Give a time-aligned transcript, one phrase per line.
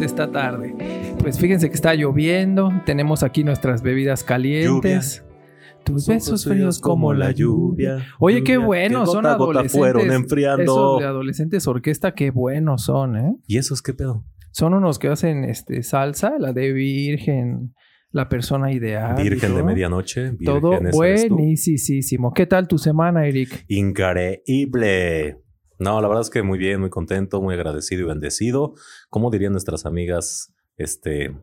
[0.00, 0.74] esta tarde.
[1.20, 5.24] Pues fíjense que está lloviendo, tenemos aquí nuestras bebidas calientes.
[5.84, 8.06] Tus besos fríos como la lluvia.
[8.20, 9.72] Oye, qué buenos son adolescentes.
[9.72, 10.62] fueron enfriando.
[10.62, 13.36] Esos de adolescentes orquesta, qué buenos son, ¿eh?
[13.46, 14.24] ¿Y esos qué pedo?
[14.52, 17.74] Son unos que hacen este salsa, la de virgen,
[18.10, 19.20] la persona ideal.
[19.20, 20.30] Virgen de medianoche.
[20.30, 22.32] Virgen Todo buenísimo.
[22.32, 23.64] ¿Qué tal tu semana, Eric?
[23.68, 25.38] Increíble.
[25.82, 28.74] No, la verdad es que muy bien, muy contento, muy agradecido y bendecido.
[29.10, 31.36] ¿Cómo dirían nuestras amigas, este,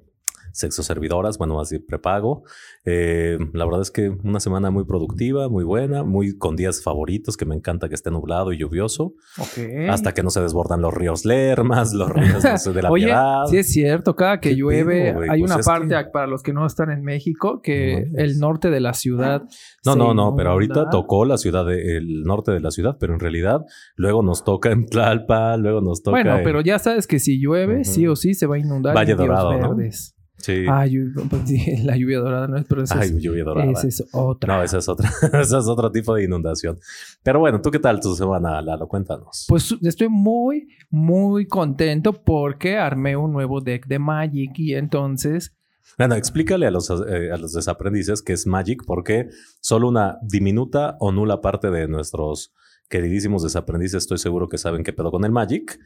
[0.52, 1.38] sexo servidoras?
[1.38, 2.44] Bueno, más prepago.
[2.86, 7.38] Eh, la verdad es que una semana muy productiva, muy buena, muy con días favoritos,
[7.38, 9.14] que me encanta que esté nublado y lluvioso.
[9.38, 9.90] Ok.
[9.90, 13.06] Hasta que no se desbordan los ríos Lermas, los ríos no sé, de la Oye,
[13.06, 13.46] Piedad.
[13.48, 16.54] sí es cierto, cada que ¿Qué llueve hay Pues una parte, que- para los que
[16.54, 19.44] no están en México, que No el norte de la ciudad.
[19.86, 22.98] No, se no, no, pero ahorita tocó la ciudad, de- el norte de la ciudad,
[23.00, 23.62] pero en realidad
[23.96, 27.40] luego nos toca en Tlalpa, luego nos toca Bueno, en- pero ya sabes que si
[27.40, 28.96] llueve, sí o sí se va a inundar.
[28.96, 29.76] Valle Dorado, ¿no?
[29.76, 30.16] Verdes.
[30.40, 30.66] Sí.
[30.68, 30.86] Ah,
[31.30, 33.72] pues la lluvia dorada no es, pero esa Ay, es, lluvia dorada.
[33.72, 34.58] esa es otra.
[34.58, 35.10] No, esa es otra,
[35.42, 36.80] esa es otro tipo de inundación.
[37.24, 38.88] Pero bueno, ¿tú qué tal tu semana, Lalo?
[38.88, 39.46] Cuéntanos.
[39.48, 45.56] Pues estoy muy, muy contento porque armé un nuevo deck de Magic y entonces
[45.98, 50.96] Bueno, explícale a los, eh, a los desaprendices qué es Magic, porque solo una diminuta
[51.00, 52.54] o nula parte de nuestros
[52.90, 55.80] queridísimos desaprendices estoy seguro que saben qué pedo con el Magic.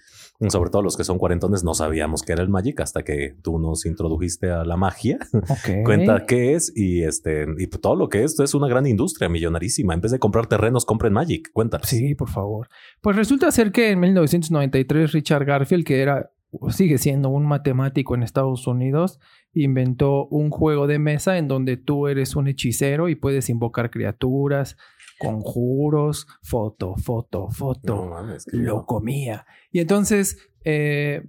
[0.50, 3.60] Sobre todo los que son cuarentones no sabíamos qué era el Magic hasta que tú
[3.60, 5.20] nos introdujiste a la magia.
[5.34, 5.84] ok.
[5.86, 9.94] Cuenta qué es y este y todo lo que es, es una gran industria millonarísima.
[9.94, 11.52] En vez de comprar terrenos, compren Magic.
[11.54, 11.88] Cuéntanos.
[11.88, 12.68] Sí, por favor.
[13.02, 16.32] Pues resulta ser que en 1993 Richard Garfield, que era
[16.70, 19.20] sigue siendo un matemático en Estados Unidos,
[19.54, 24.78] inventó un juego de mesa en donde tú eres un hechicero y puedes invocar criaturas,
[25.24, 27.96] conjuros, foto, foto, foto.
[27.96, 29.46] No mames, lo comía.
[29.72, 31.26] Y entonces, eh,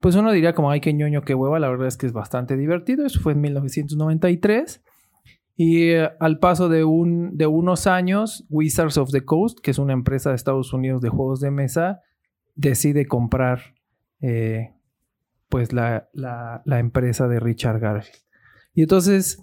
[0.00, 1.58] pues uno diría como, ay, qué ñoño, qué hueva.
[1.58, 3.04] La verdad es que es bastante divertido.
[3.06, 4.82] Eso fue en 1993.
[5.56, 9.78] Y eh, al paso de, un, de unos años, Wizards of the Coast, que es
[9.78, 12.00] una empresa de Estados Unidos de juegos de mesa,
[12.54, 13.74] decide comprar
[14.20, 14.74] eh,
[15.48, 18.22] pues la, la- la empresa de Richard Garfield.
[18.74, 19.42] Y entonces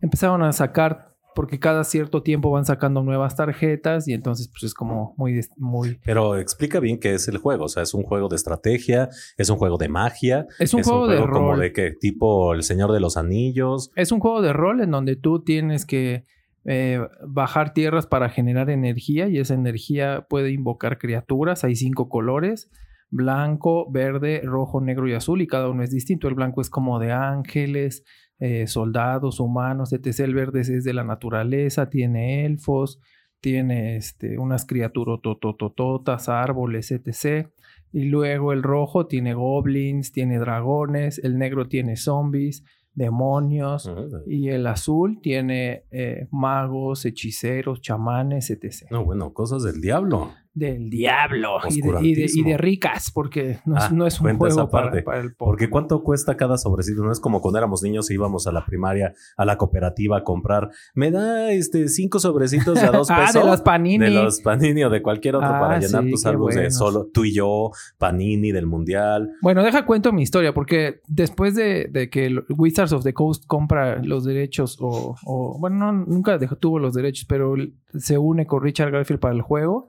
[0.00, 4.74] empezaron a sacar, porque cada cierto tiempo van sacando nuevas tarjetas y entonces pues es
[4.74, 7.64] como muy, muy Pero explica bien qué es el juego.
[7.64, 11.06] O sea, es un juego de estrategia, es un juego de magia, Es un juego
[11.08, 11.60] de como rol.
[11.60, 13.90] de que tipo El Señor de los Anillos.
[13.96, 16.24] Es un juego de rol en donde tú tienes que
[16.64, 21.64] eh, bajar tierras para generar energía y esa energía puede invocar criaturas.
[21.64, 22.70] Hay cinco colores.
[23.14, 26.28] Blanco, verde, rojo, negro y azul y cada uno es distinto.
[26.28, 28.04] El blanco es como de ángeles,
[28.44, 30.18] eh, soldados, humanos, etc.
[30.18, 32.98] El verde es de la naturaleza, tiene elfos,
[33.40, 37.50] tiene este, unas criaturas tototototas, árboles, etc.
[37.92, 42.64] Y luego el rojo tiene goblins, tiene dragones, el negro tiene zombies,
[42.94, 43.88] demonios,
[44.26, 48.90] y el azul tiene eh, magos, hechiceros, chamanes, etc.
[48.90, 50.32] No, bueno, cosas del diablo.
[50.54, 52.48] Del diablo y de, y, de, y Oscurantismo.
[52.50, 55.30] de ricas, porque no, es- Ah, no es un juego para, el pobre.
[55.38, 58.66] Porque cuánto cuesta cada sobrecito, no es como cuando éramos niños e íbamos a la
[58.66, 60.68] primaria, a la cooperativa a comprar.
[60.94, 63.42] Me da este cinco sobrecitos de a dos Ah, pesos.
[63.42, 64.04] de los panini.
[64.04, 67.08] De los Panini o de cualquier otro Ah, para llenar sí, tus álbumes de solo
[67.12, 69.30] tú y yo, Panini del Mundial.
[69.40, 74.02] Bueno, deja cuento mi historia, porque después de, de que Wizards of the Coast compra
[74.02, 77.54] los derechos, o, o- bueno, no, nunca dejó- tuvo los derechos, pero
[77.94, 79.88] se une con Richard Garfield para el juego.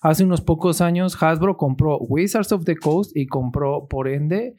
[0.00, 4.56] Hace unos pocos años Hasbro compró Wizards of the Coast y compró, por ende,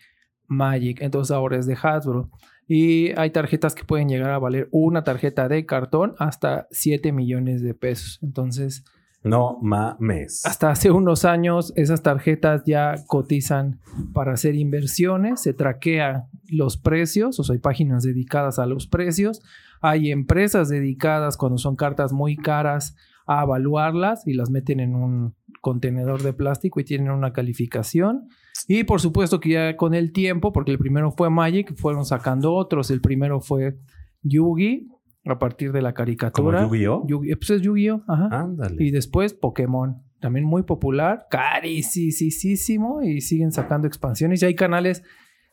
[0.48, 1.02] Magic.
[1.02, 2.30] Entonces ahora es de Hasbro.
[2.68, 7.62] Y hay tarjetas que pueden llegar a valer una tarjeta de cartón hasta 7 millones
[7.62, 8.20] de pesos.
[8.22, 8.86] Entonces,
[9.24, 10.46] No mames.
[10.46, 13.80] hasta hace unos años esas tarjetas ya cotizan
[14.14, 19.42] para hacer inversiones, se traquea los precios, o sea, hay páginas dedicadas a los precios,
[19.82, 22.96] hay empresas dedicadas cuando son cartas muy caras
[23.28, 28.28] a evaluarlas y las meten en un contenedor de plástico y tienen una calificación.
[28.68, 32.54] Y por supuesto que ya con el tiempo, porque el primero fue Magic, fueron sacando
[32.54, 32.92] otros.
[32.92, 33.78] El primero fue
[34.24, 34.88] Yugi,
[35.26, 36.64] a partir de la ¿Como caricatura.
[36.64, 37.06] Yu-Gi-Oh?
[37.08, 38.04] Yu-Gi- pues es Yu-Gi-Oh!
[38.08, 38.28] Ajá.
[38.32, 38.76] Ándale.
[38.84, 44.42] Y después Pokémon, también muy popular, carísimo y siguen sacando expansiones.
[44.42, 45.04] Y hay canales,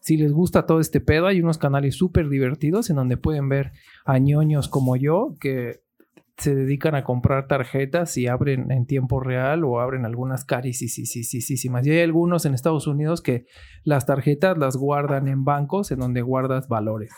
[0.00, 3.72] si les gusta todo este pedo, hay unos canales súper divertidos en donde pueden ver
[4.04, 5.80] a ñoños como yo que
[6.38, 11.86] se dedican a comprar tarjetas y abren en tiempo real o abren algunas carísimas.
[11.86, 13.46] Y hay algunos en Estados Unidos que
[13.82, 17.12] las tarjetas las guardan en bancos en donde guardas valores.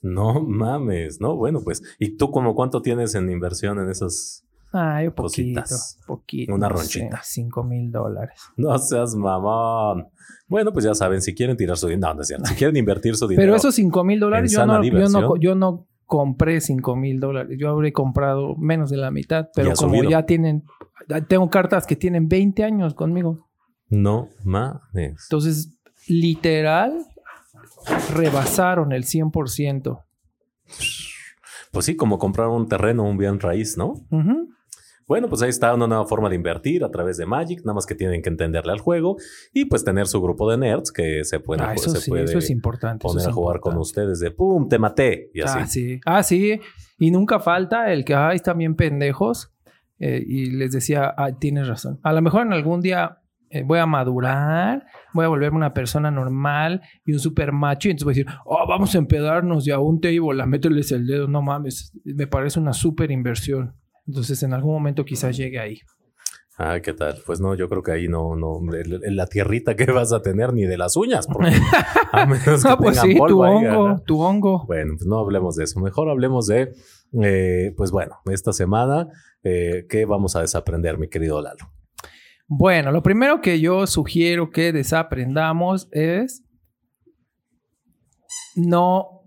[0.00, 1.20] No mames.
[1.20, 1.82] No, bueno, pues.
[1.98, 5.98] ¿Y tú como cuánto tienes en inversión en esas Ay, poquito, Cositas.
[6.06, 6.54] poquito.
[6.54, 7.20] Una ronchita.
[7.22, 8.40] Cinco mil dólares.
[8.56, 10.08] No seas mamón.
[10.46, 12.46] Bueno, pues ya saben, si quieren tirar su dinero, no, no es cierto.
[12.46, 13.46] Si quieren invertir su dinero.
[13.46, 17.56] Pero esos cinco mil dólares, yo no, yo, no, yo no compré cinco mil dólares.
[17.60, 19.50] Yo habré comprado menos de la mitad.
[19.54, 20.10] Pero como subido.
[20.10, 20.64] ya tienen,
[21.28, 23.46] tengo cartas que tienen 20 años conmigo.
[23.90, 25.26] No mames.
[25.28, 25.78] Entonces,
[26.08, 27.04] literal,
[28.14, 30.02] rebasaron el 100%.
[31.70, 33.92] Pues sí, como comprar un terreno, un bien raíz, ¿no?
[34.10, 34.48] Ujú.
[35.08, 37.86] Bueno, pues ahí está una nueva forma de invertir a través de Magic, nada más
[37.86, 39.16] que tienen que entenderle al juego
[39.54, 42.24] y pues tener su grupo de nerds que se pueden Ah, eso se sí, puede
[42.24, 43.06] eso es importante.
[43.06, 45.58] eso poner es a jugar con ustedes de pum, te maté y así.
[45.60, 46.00] Ah, sí.
[46.04, 46.60] Ah, sí.
[46.98, 49.50] Y nunca falta el que, ay, están bien pendejos.
[49.98, 51.98] Eh, y les decía, ah, tienes razón.
[52.02, 53.18] A lo mejor en algún día
[53.50, 54.84] eh, voy a madurar,
[55.14, 57.88] voy a volverme una persona normal y un super macho.
[57.88, 60.92] Y entonces voy a decir, oh, vamos a empedarnos y a un table, a mételes
[60.92, 61.26] el dedo.
[61.28, 63.74] No mames, me parece una super inversión.
[64.08, 65.78] Entonces en algún momento quizás llegue ahí.
[66.56, 67.18] Ah, ¿qué tal?
[67.24, 70.64] Pues no, yo creo que ahí no, no, la tierrita que vas a tener ni
[70.64, 71.52] de las uñas, porque
[72.12, 74.64] a menos que Ah, pues tengan sí, tu ahí, hongo, tu hongo.
[74.66, 75.78] Bueno, pues no hablemos de eso.
[75.78, 76.72] Mejor hablemos de,
[77.22, 79.06] eh, pues bueno, esta semana,
[79.44, 81.70] eh, ¿qué vamos a desaprender, mi querido Lalo?
[82.48, 86.42] Bueno, lo primero que yo sugiero que desaprendamos es
[88.56, 89.22] no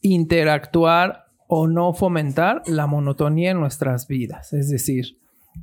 [0.00, 4.52] interactuar o no fomentar la monotonía en nuestras vidas.
[4.52, 5.18] Es decir,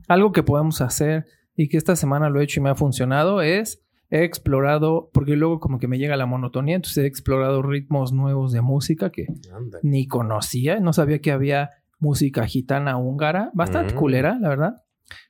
[0.07, 3.41] algo que podemos hacer y que esta semana lo he hecho y me ha funcionado
[3.41, 8.13] es he explorado, porque luego como que me llega la monotonía, entonces he explorado ritmos
[8.13, 9.79] nuevos de música que Anda.
[9.83, 13.97] ni conocía, no sabía que había música gitana húngara, bastante Mm.
[13.97, 14.73] culera, la verdad.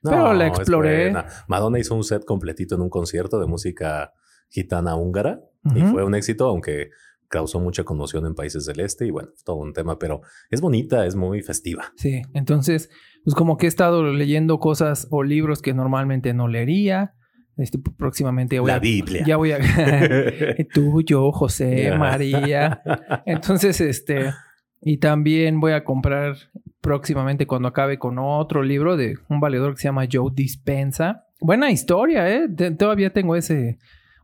[0.02, 1.14] Pero la exploré.
[1.48, 4.12] Madonna hizo un set completito en un concierto de música
[4.48, 5.40] gitana húngara
[5.74, 6.90] y fue un éxito, aunque
[7.28, 10.20] causó mucha conmoción en países del este y bueno, todo un tema, pero
[10.50, 11.92] es bonita, es muy festiva.
[11.96, 12.90] Sí, entonces,
[13.24, 17.12] pues como que he estado leyendo cosas o libros que normalmente no leería.
[17.58, 19.24] Este, próximamente voy La a, Biblia.
[19.26, 19.58] ya voy a
[20.74, 21.92] tú, yo, José.
[21.96, 22.82] María.
[23.26, 24.30] Entonces, este,
[24.82, 26.36] y también voy a comprar
[26.82, 31.24] próximamente cuando acabe con otro libro de un valedor que se llama Joe Dispensa.
[31.40, 32.46] Buena historia, ¿eh?
[32.54, 33.78] Te- todavía tengo ese,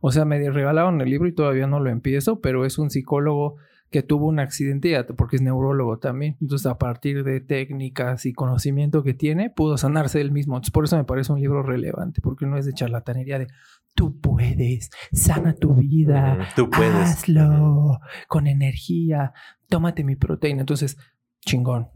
[0.05, 3.55] o sea, me regalaron el libro y todavía no lo empiezo, pero es un psicólogo
[3.89, 6.35] que tuvo un accidente porque es neurólogo también.
[6.41, 10.55] Entonces, a partir de técnicas y conocimiento que tiene, pudo sanarse él mismo.
[10.57, 13.47] Entonces, por eso me parece un libro relevante, porque no es de charlatanería de
[13.95, 16.93] tú puedes, sana tu vida, Tú puedes.
[16.95, 19.31] hazlo con energía,
[19.69, 20.59] tómate mi proteína.
[20.59, 20.97] Entonces,
[21.45, 21.92] chingón.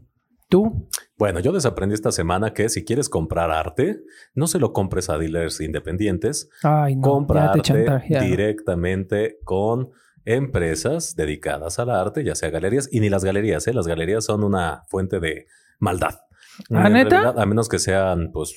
[0.48, 0.88] ¿Tú?
[1.18, 4.00] Bueno, yo desaprendí esta semana que si quieres comprar arte,
[4.34, 7.86] no se lo compres a dealers independientes, Ay, no, compra arte
[8.20, 9.90] directamente con
[10.24, 13.72] empresas dedicadas al arte, ya sea galerías, y ni las galerías, ¿eh?
[13.74, 15.46] las galerías son una fuente de
[15.78, 16.20] maldad.
[16.70, 17.10] ¿Ah, En neta?
[17.10, 18.54] realidad, a menos que sean, pues,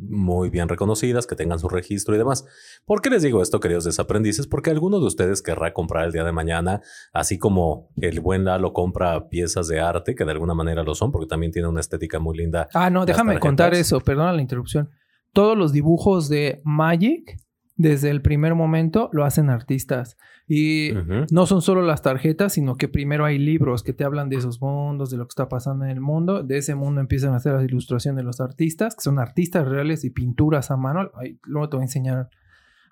[0.00, 2.44] muy bien reconocidas, que tengan su registro y demás.
[2.84, 4.46] ¿Por qué les digo esto, queridos desaprendices?
[4.46, 6.80] Porque alguno de ustedes querrá comprar el día de mañana,
[7.12, 11.12] así como el buen Lalo compra piezas de arte, que de alguna manera lo son,
[11.12, 12.68] porque también tiene una estética muy linda.
[12.74, 13.48] Ah, no, déjame tarjetas.
[13.48, 14.90] contar eso, perdona la interrupción.
[15.32, 17.36] Todos los dibujos de Magic,
[17.76, 20.16] desde el primer momento, lo hacen artistas.
[20.46, 20.90] Y
[21.32, 24.60] no son solo las tarjetas, sino que primero hay libros que te hablan de esos
[24.60, 26.42] mundos, de lo que está pasando en el mundo.
[26.42, 30.04] De ese mundo empiezan a hacer las ilustraciones de los artistas, que son artistas reales
[30.04, 31.10] y pinturas a mano.
[31.14, 32.28] Ay, luego te voy a enseñar.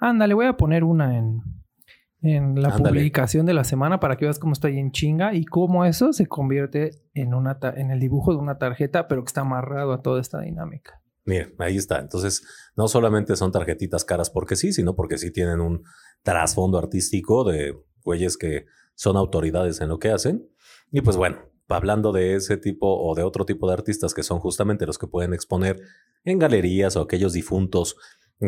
[0.01, 1.43] Ándale, voy a poner una en,
[2.23, 2.99] en la Ándale.
[2.99, 6.13] publicación de la semana para que veas cómo está ahí en chinga y cómo eso
[6.13, 10.03] se convierte en, una en el dibujo de una tarjeta, pero que está amarrado a
[10.03, 11.02] toda esta dinámica.
[11.25, 12.01] Miren, ahí está.
[12.01, 12.43] Entonces,
[12.77, 15.85] no solamente son tarjetitas caras porque sí, sino porque sí tienen un
[16.23, 20.49] trasfondo artístico de güeyes que son autoridades en lo que hacen.
[20.91, 21.39] Y pues bueno,
[21.69, 25.07] hablando de ese tipo o de otro tipo de artistas que son justamente los que
[25.07, 25.81] pueden exponer
[26.25, 27.97] en galerías o aquellos difuntos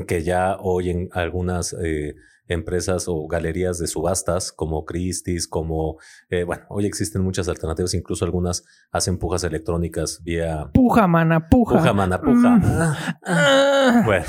[0.06, 2.16] que ya hoy en algunas eh,
[2.48, 5.96] empresas o galerías de subastas como Christie's, como,
[6.30, 10.70] eh, bueno, hoy existen muchas alternativas, incluso algunas hacen pujas electrónicas vía...
[10.74, 11.78] Puja, mana, puja.
[11.78, 12.56] Puja, mana, puja.
[12.56, 12.62] Mm.
[12.82, 14.02] Ah, Ah.
[14.04, 14.24] Bueno,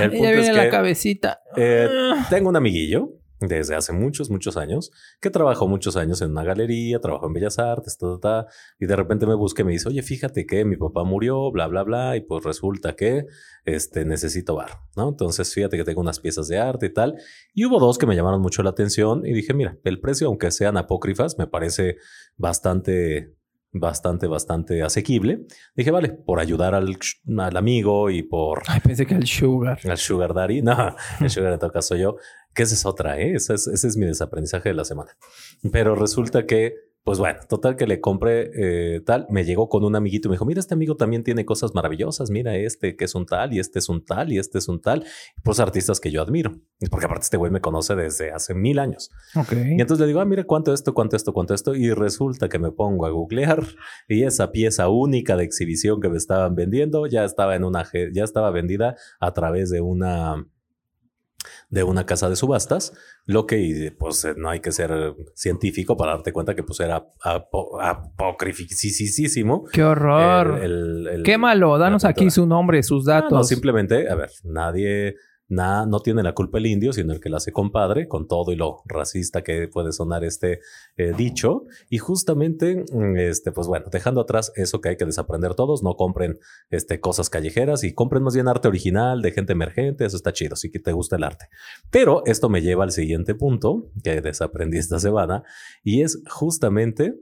[0.00, 1.40] el ya punto viene es la que, cabecita.
[1.56, 2.26] eh, Ah.
[2.30, 4.90] tengo un amiguillo desde hace muchos, muchos años
[5.20, 8.46] que trabajó muchos años en una galería, trabajó en Bellas Artes, ta, ta, ta,
[8.78, 11.66] y de repente me busca y me dice, oye, fíjate que mi papá murió, bla,
[11.66, 13.26] bla, bla, y pues resulta que
[13.64, 15.08] este, necesito bar, ¿no?
[15.08, 17.14] Entonces fíjate que tengo unas piezas de arte y tal,
[17.54, 20.50] y hubo dos que me llamaron mucho la atención y dije, mira, el precio, aunque
[20.50, 21.96] sean apócrifas, me parece
[22.36, 23.38] bastante
[23.72, 25.46] bastante, bastante asequible.
[25.74, 26.96] Dije, vale, por ayudar al,
[27.38, 29.78] al amigo y por Ay, pensé que el sugar.
[29.84, 30.62] al Sugar Daddy.
[30.68, 32.16] No, el Sugar en todo caso yo.
[32.58, 33.34] Que esa es otra, ¿eh?
[33.36, 35.16] Ese es, ese es mi desaprendizaje de la semana.
[35.70, 36.74] Pero resulta que,
[37.08, 40.34] Pues bueno, total que le compré eh, tal, me llegó con un amiguito y me
[40.34, 43.60] dijo, mira, este amigo también tiene cosas maravillosas, mira este que es un tal y
[43.60, 45.04] este es un tal y este es un tal,
[45.42, 46.60] pues artistas que yo admiro,
[46.90, 49.10] porque aparte este güey me conoce desde hace mil años.
[49.36, 49.52] Ok.
[49.52, 52.58] Y entonces le digo, ah, mira cuánto esto, cuánto esto, cuánto esto, y resulta que
[52.58, 53.64] me pongo a googlear
[54.06, 58.24] y esa pieza única de exhibición que me estaban vendiendo ya estaba en una, ya
[58.24, 60.44] estaba vendida a través de una
[61.70, 62.94] de una casa de subastas,
[63.26, 67.04] lo que pues eh, no hay que ser científico para darte cuenta que pues era
[68.18, 69.64] apocrificísimo.
[69.72, 70.58] Qué horror.
[70.62, 73.32] El- el- el- Quémalo, danos aquí su nombre, sus datos.
[73.32, 75.16] No, simplemente, a ver, nadie,
[75.48, 78.56] no tiene la culpa el indio, sino el que la hace compadre, con todo y
[78.56, 80.60] lo racista que puede sonar este
[80.96, 81.64] eh, dicho.
[81.88, 85.94] Y justamente, mm, este, pues bueno, dejando atrás eso que hay que desaprender todos, no
[85.96, 86.38] compren
[86.70, 90.54] este, cosas callejeras y compren más bien arte original de gente emergente, eso está chido,
[90.54, 91.46] sí que te gusta el arte.
[91.90, 95.44] Pero esto me lleva al siguiente punto que desaprendí esta semana
[95.82, 97.14] y es justamente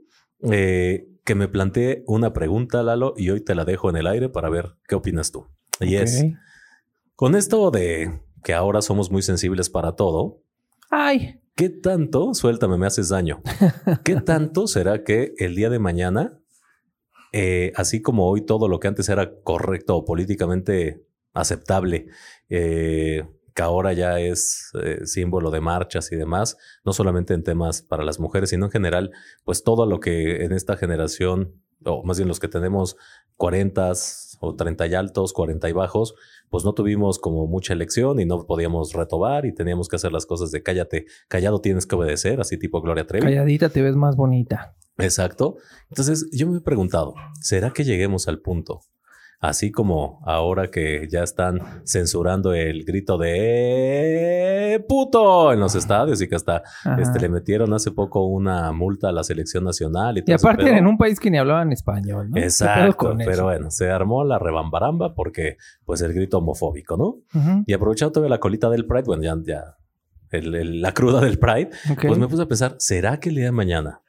[0.50, 4.28] eh, que me planteé una pregunta, Lalo, y hoy te la dejo en el aire
[4.28, 5.46] para ver qué opinas tú.
[5.80, 6.24] Y es.
[7.16, 10.42] Con esto de que ahora somos muy sensibles para todo,
[10.90, 13.42] Ay, ¿qué tanto, suéltame, me haces daño?
[14.04, 16.38] ¿Qué tanto será que el día de mañana,
[17.32, 22.06] eh, así como hoy todo lo que antes era correcto o políticamente aceptable,
[22.48, 27.80] eh, que ahora ya es eh, símbolo de marchas y demás, no solamente en temas
[27.80, 29.10] para las mujeres, sino en general,
[29.44, 32.96] pues todo lo que en esta generación, o más bien los que tenemos
[33.36, 33.92] 40
[34.40, 36.14] o 30 y altos, 40 y bajos,
[36.50, 40.26] pues no tuvimos como mucha elección y no podíamos retobar y teníamos que hacer las
[40.26, 43.24] cosas de cállate, callado tienes que obedecer, así tipo Gloria Trevi.
[43.24, 44.74] calladita te ves más bonita.
[44.98, 45.56] Exacto.
[45.90, 48.80] Entonces yo me he preguntado, ¿será que lleguemos al punto?
[49.38, 56.20] Así como ahora que ya están censurando el grito de "¡Eh, puto en los estadios
[56.22, 56.62] y que hasta
[56.98, 60.46] este, le metieron hace poco una multa a la selección nacional y Y todo ese
[60.48, 62.34] aparte en un país que ni hablaban español, ¿no?
[62.34, 63.44] ¿Qué pedo Exacto, pero eso?
[63.44, 67.16] bueno, se armó la rebambaramba porque pues el grito homofóbico, ¿no?
[67.66, 69.76] Y aprovechando todavía la colita del Pride, bueno, ya, ya
[70.30, 73.44] el- el- la cruda del Pride, pues me puse a pensar, ¿será que el día
[73.46, 74.00] de mañana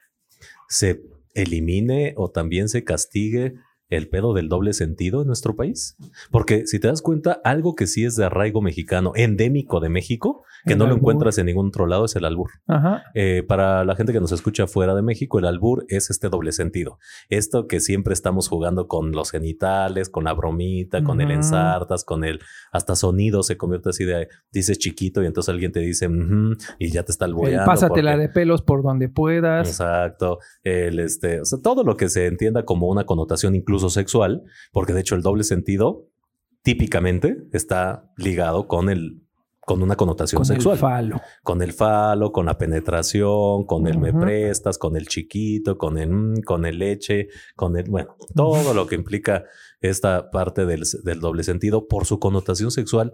[0.67, 1.01] se
[1.33, 3.55] elimine o también se castigue
[3.89, 5.95] el pedo del doble sentido en nuestro país?
[6.31, 10.43] Porque si te das cuenta, algo que sí es de arraigo mexicano, endémico de México,
[10.65, 12.49] que El no lo encuentras en ningún otro lado, es el albur.
[12.67, 13.03] Ajá.
[13.13, 16.51] Eh, para la gente que nos escucha fuera de México, el albur es este doble
[16.51, 16.99] sentido.
[17.29, 22.23] Esto que siempre estamos jugando con los genitales, con la bromita, con el ensartas, con
[22.23, 22.39] el
[22.71, 26.89] hasta sonido se convierte así de dices chiquito y entonces alguien te dice "Ujú", y
[26.91, 27.65] ya te está El albureando.
[27.65, 29.67] pásatela porque- de pelos por donde puedas.
[29.67, 30.39] Exacto.
[30.63, 34.93] El este, o sea, todo lo que se entienda como una connotación incluso sexual, porque
[34.93, 36.07] de hecho el doble sentido
[36.61, 39.21] típicamente está ligado con el
[39.67, 41.21] con una connotación Con sexual el falo.
[41.43, 46.09] con el falo, con la penetración, con el me prestas, con el chiquito, con el
[46.09, 49.43] mm, con el leche, con el bueno, todo lo que implica
[49.81, 53.13] esta parte del, del doble sentido por su connotación sexual.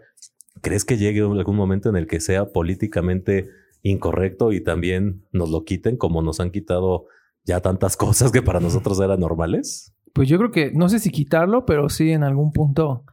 [0.61, 3.49] ¿Crees que llegue algún momento en el que sea políticamente
[3.81, 7.05] incorrecto y también nos lo quiten como nos han quitado
[7.45, 9.93] ya tantas cosas que para nosotros eran normales?
[10.13, 13.03] Pues yo creo que, no sé si quitarlo, pero sí en algún punto.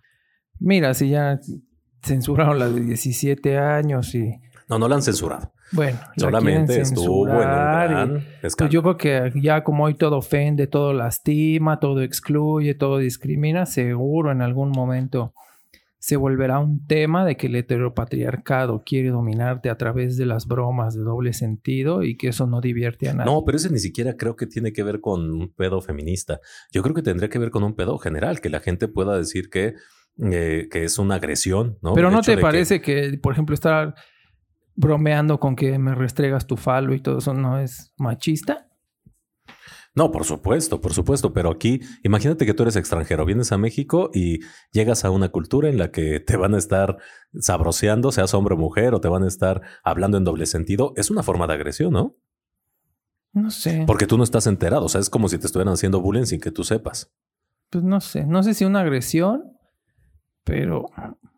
[0.58, 1.40] Mira, si ya
[2.02, 4.38] censuraron la de 17 años y
[4.68, 5.52] No, no la han censurado.
[5.72, 10.18] bueno, la Solamente estuvo en un gran Pues yo creo que ya como hoy todo
[10.18, 15.32] ofende, todo lastima, todo excluye, todo discrimina, seguro en algún momento
[16.02, 20.94] se volverá un tema de que el heteropatriarcado quiere dominarte a través de las bromas
[20.94, 23.30] de doble sentido y que eso no divierte a nadie.
[23.30, 26.40] No, pero ese ni siquiera creo que tiene que ver con un pedo feminista.
[26.72, 29.50] Yo creo que tendría que ver con un pedo general, que la gente pueda decir
[29.50, 29.74] que,
[30.32, 31.92] eh, que es una agresión, ¿no?
[31.94, 33.18] pero El ¿no te de que- parece que...
[33.22, 33.94] por ejemplo, estar
[34.76, 38.69] bromeando con que me restregas tu falo y todo eso no es machista?
[39.94, 44.10] No, por supuesto, por supuesto, pero aquí imagínate que tú eres extranjero, vienes a México
[44.14, 44.38] y
[44.72, 46.98] llegas a una cultura en la que te van a estar
[47.34, 50.92] sabroseando, seas hombre o mujer, o te van a estar hablando en doble sentido.
[50.96, 52.16] Es una forma de agresión, ¿no?
[53.32, 53.84] No sé.
[53.86, 56.40] Porque tú no estás enterado, o sea, es como si te estuvieran haciendo bullying sin
[56.40, 57.12] que tú sepas.
[57.68, 59.56] Pues no sé, no sé si una agresión,
[60.44, 60.86] pero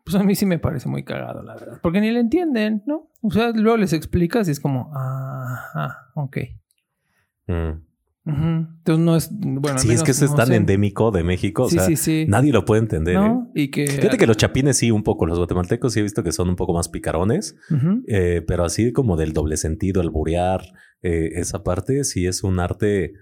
[0.05, 1.81] pues a mí sí me parece muy cagado, la verdad.
[1.83, 3.11] Porque ni le entienden, ¿no?
[3.23, 6.37] O sea, luego les explicas y es como, ah, ah, ok.
[7.47, 7.92] Mm.
[8.25, 10.57] Entonces no es, bueno, Sí, es que eso es tan sé.
[10.57, 12.25] endémico de México, o Sí, sea, sí, sí.
[12.29, 13.17] nadie lo puede entender.
[13.17, 13.35] ¿eh?
[13.55, 13.87] Y que...
[13.89, 15.27] Fíjate que los chapines sí, un poco.
[15.27, 17.57] Los guatemaltecos sí he visto que son un poco más picarones,
[18.07, 20.63] eh, pero así como del doble sentido, el burear,
[21.03, 23.13] eh, esa parte sí es un arte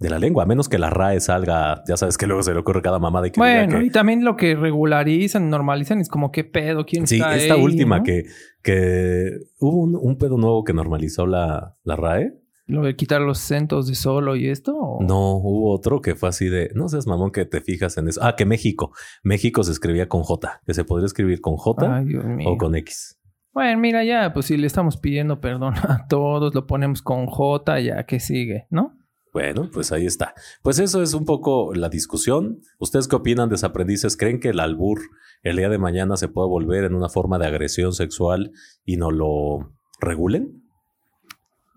[0.00, 2.58] de la lengua, a menos que la RAE salga, ya sabes que luego se le
[2.58, 6.32] ocurre cada mamada y que Bueno, que- y también lo que regularizan, normalizan es como,
[6.32, 6.84] ¿qué pedo?
[6.84, 8.02] ¿Quién Sí, está esta ahí, última no?
[8.02, 8.24] que,
[8.64, 9.30] que
[9.60, 12.32] hubo un, un pedo nuevo que normalizó la, la RAE.
[12.72, 14.74] ¿Lo de quitar los centos de solo y esto?
[14.76, 18.08] o- No, hubo otro que fue así de, no seas mamón que te fijas en
[18.08, 18.20] eso.
[18.22, 18.92] Ah, que México.
[19.22, 22.06] México se escribía con J, que se podría escribir con J Ay,
[22.46, 23.18] o con X.
[23.52, 27.80] Bueno, mira, ya, pues si le estamos pidiendo perdón a todos, lo ponemos con J,
[27.80, 28.96] ya que sigue, ¿no?
[29.34, 30.34] Bueno, pues ahí está.
[30.62, 32.60] Pues eso es un poco la discusión.
[32.78, 34.16] ¿Ustedes qué opinan, desaprendices?
[34.16, 35.00] ¿Creen que el albur
[35.42, 38.52] el día de mañana se puede volver en una forma de agresión sexual
[38.84, 40.61] y no lo regulen?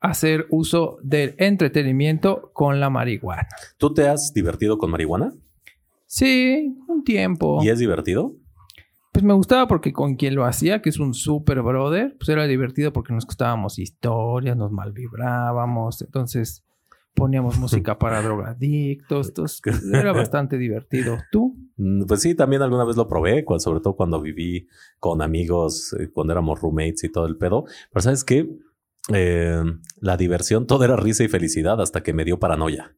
[0.00, 3.48] hacer uso del entretenimiento con la marihuana.
[3.78, 5.32] ¿Tú te has divertido con marihuana?
[6.06, 7.60] Sí, un tiempo.
[7.62, 8.34] ¿Y es divertido?
[9.12, 12.46] Pues me gustaba porque con quien lo hacía, que es un super brother, pues era
[12.46, 16.64] divertido porque nos contábamos historias, nos malvibrábamos, entonces
[17.14, 19.60] poníamos música para drogadictos, entonces
[19.92, 21.18] era bastante divertido.
[21.32, 21.56] ¿Tú?
[21.76, 24.68] Mm, Pues sí, también alguna vez lo probé, sobre todo cuando viví
[25.00, 27.64] con amigos, eh, cuando éramos roommates y todo el pedo.
[27.92, 28.48] Pero sabes qué?
[29.12, 29.62] Eh,
[30.00, 32.94] la diversión, todo era risa y felicidad hasta que me dio paranoia.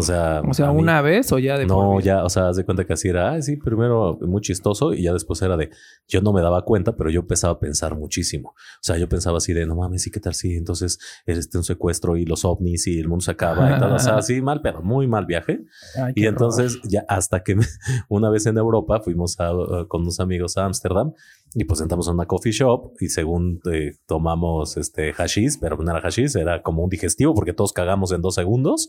[0.00, 2.56] O sea, O sea, mí- una vez o ya de No, ya, o sea, haz
[2.56, 5.70] de cuenta que así era, ay, sí, primero muy chistoso y ya después era de,
[6.06, 8.50] yo no me daba cuenta, pero yo empezaba a pensar muchísimo.
[8.50, 10.34] O sea, yo pensaba así de, no mames, sí, ¿qué tal?
[10.34, 13.90] Sí, entonces este un secuestro y los ovnis y el mundo se acaba y tal.
[13.94, 15.64] O sea, así mal, pero muy mal viaje.
[16.00, 17.66] Ay, Y entonces ya hasta que me-
[18.08, 19.50] una vez en Europa fuimos a,
[19.88, 21.12] con unos amigos a Ámsterdam
[21.54, 25.90] y pues sentamos en una coffee shop y según eh, tomamos este hashish, pero no
[25.90, 28.88] era hashish, era como un digestivo porque todos cagamos en dos segundos.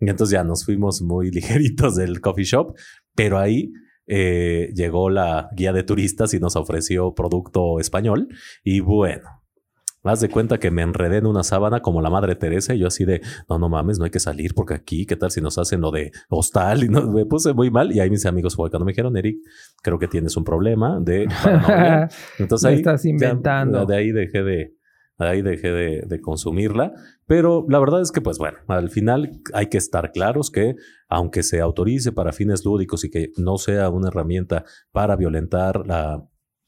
[0.00, 2.74] Y entonces ya nos fuimos muy ligeritos del coffee shop,
[3.14, 3.72] pero ahí
[4.06, 8.28] eh, llegó la guía de turistas y nos ofreció producto español
[8.62, 9.43] y bueno.
[10.04, 12.86] Haz de cuenta que me enredé en una sábana como la madre Teresa y yo
[12.86, 15.56] así de, no, no mames, no hay que salir porque aquí, ¿qué tal si nos
[15.56, 16.84] hacen lo de hostal?
[16.84, 19.38] Y no, me puse muy mal y ahí mis amigos fue cuando me dijeron, Eric,
[19.82, 22.08] creo que tienes un problema de paranoia.
[22.38, 23.86] Entonces ahí estás ya, inventando.
[23.86, 24.76] de ahí dejé de,
[25.18, 26.92] de ahí dejé de, de consumirla.
[27.26, 30.74] Pero la verdad es que, pues bueno, al final hay que estar claros que
[31.08, 36.22] aunque se autorice para fines lúdicos y que no sea una herramienta para violentar la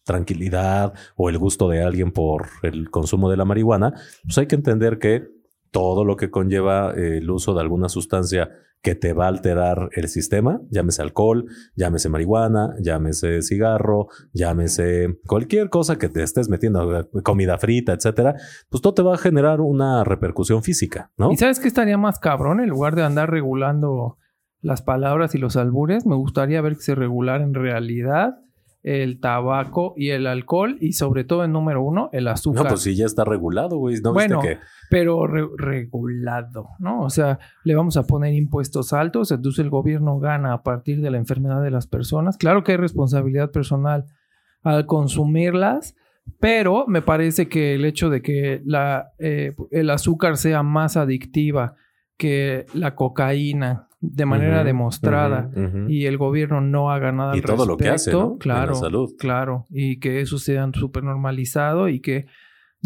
[0.07, 3.93] tranquilidad o el gusto de alguien por el consumo de la marihuana,
[4.25, 5.25] pues hay que entender que
[5.71, 8.51] todo lo que conlleva eh, el uso de alguna sustancia
[8.83, 15.71] que te va a alterar el sistema, llámese alcohol, llámese marihuana, llámese cigarro, llámese cualquier
[15.71, 18.37] cosa que te estés metiendo, eh, comida frita, etcétera,
[18.69, 21.33] pues todo te va a generar una repercusión física, ¿no?
[21.33, 22.61] ¿Y sabes qué estaría más cabrón?
[22.61, 24.19] En lugar de andar regulando
[24.61, 28.39] las palabras y los albures, me gustaría ver que se regulara en realidad
[28.87, 32.63] el tabaco y el alcohol y sobre todo en número uno, el azúcar.
[32.63, 33.97] No, pues sí, ya está regulado, güey.
[34.01, 37.03] ¿No Bueno, viste que pero re- regulado, ¿no?
[37.03, 41.11] O sea, le vamos a poner impuestos altos, entonces el gobierno gana a partir de
[41.11, 42.37] la enfermedad de las personas.
[42.37, 44.05] Claro que hay responsabilidad personal
[44.63, 45.97] al consumirlas,
[46.39, 51.75] pero me parece que el hecho de que la, eh, el azúcar sea más adictiva
[52.17, 55.51] que la cocaína de manera demostrada
[55.89, 58.25] y el gobierno no haga nada Y al todo lo que hace, respecto, ¿no?
[58.33, 59.11] En la Claro, salud.
[59.19, 59.67] claro.
[59.71, 62.27] Y que eso sea súper normalizado y que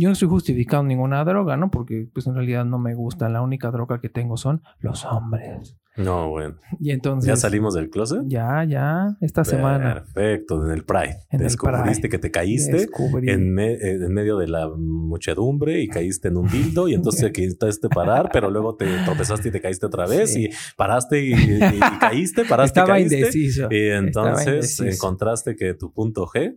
[0.01, 1.71] yo no estoy justificando ninguna droga, ¿no?
[1.71, 3.29] Porque pues en realidad no me gusta.
[3.29, 5.77] La única droga que tengo son los hombres.
[5.97, 6.55] No, bueno.
[6.79, 7.27] Y entonces...
[7.29, 8.23] ¿Ya salimos del closet?
[8.27, 9.95] Ya, ya, esta semana.
[9.95, 11.17] Perfecto, en el Pride.
[11.31, 12.09] En el Descubriste Pride.
[12.09, 16.37] que te caíste descubrí- en, me- eh, en medio de la muchedumbre y caíste en
[16.37, 20.07] un dildo y entonces te quisiste parar, pero luego te tropezaste y te caíste otra
[20.07, 20.45] vez Sí.
[20.47, 23.19] y paraste y, y- y caíste, paraste Estaba y caíste.
[23.19, 23.69] indeciso.
[23.71, 24.85] Y entonces indeciso.
[24.87, 26.57] encontraste que tu punto G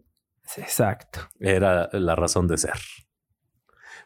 [0.58, 1.20] Exacto.
[1.40, 2.74] era la razón de ser.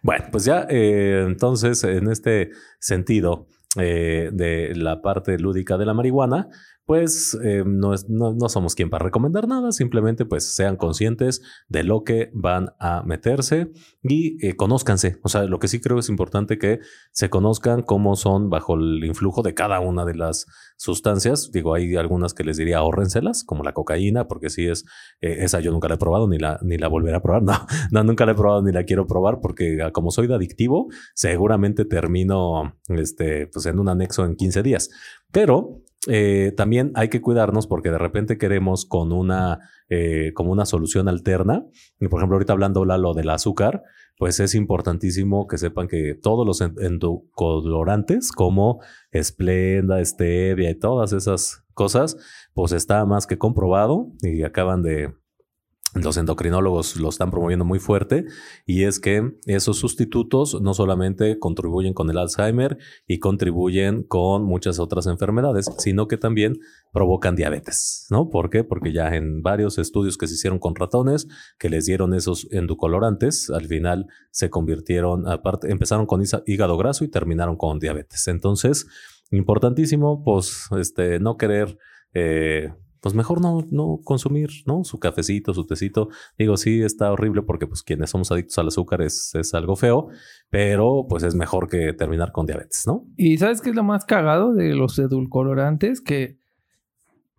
[0.02, 3.48] Bueno, pues ya eh, entonces en este sentido
[3.80, 6.48] eh, de la parte lúdica de la marihuana,
[6.88, 11.84] pues eh, no, es- no, somos quien para recomendar nada, simplemente pues sean conscientes de
[11.84, 13.72] lo que van a meterse
[14.02, 15.18] y eh, conózcanse.
[15.22, 16.80] O sea, lo que sí creo es importante que
[17.12, 20.46] se conozcan cómo son bajo el influjo de cada una de las
[20.78, 21.52] sustancias.
[21.52, 24.86] Digo, hay algunas que les diría ahórrenselas, como la cocaína, porque sí es,
[25.20, 27.44] eh, esa yo nunca la he probado ni la, ni la volveré a probar.
[27.48, 30.36] No, no, nunca la he probado ni la quiero probar porque ah, como soy de
[30.36, 34.90] adictivo, seguramente termino este, pues en un anexo en 15 días.
[35.34, 40.66] Pero eh, también hay que cuidarnos porque de repente queremos con una, eh, como una
[40.66, 41.66] solución alterna.
[42.00, 43.84] Y por ejemplo, ahorita hablando Lalo del azúcar,
[44.18, 48.80] pues es importantísimo que sepan que todos los endocolorantes como
[49.14, 52.18] Splenda, Stevia y todas esas cosas,
[52.54, 55.14] pues está más que comprobado y acaban de
[56.04, 58.26] los endocrinólogos lo están promoviendo muy fuerte
[58.66, 64.80] y es que esos sustitutos no solamente contribuyen con el Alzheimer y contribuyen con muchas
[64.80, 66.58] otras enfermedades, sino que también
[66.92, 68.30] provocan diabetes, ¿no?
[68.30, 68.64] ¿Por qué?
[68.64, 71.28] Porque ya en varios estudios que se hicieron con ratones
[71.60, 77.10] que les dieron esos endocolorantes, al final se convirtieron, aparte, empezaron con hígado graso y
[77.10, 78.28] terminaron con diabetes.
[78.28, 78.88] Entonces,
[79.32, 81.78] importantísimo, pues, este, no querer
[82.14, 82.74] eh,
[83.08, 84.84] pues mejor no, no consumir, ¿no?
[84.84, 86.10] Su cafecito, su tecito.
[86.38, 90.10] Digo, sí, está horrible porque pues quienes somos adictos al azúcar es, es algo feo,
[90.50, 93.06] pero pues es mejor que terminar con diabetes, ¿no?
[93.16, 96.02] Y ¿sabes qué es lo más cagado de los edulcorantes?
[96.02, 96.38] Que,